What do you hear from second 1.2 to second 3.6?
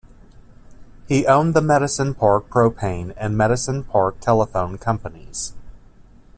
owned the Medicine Park Propane and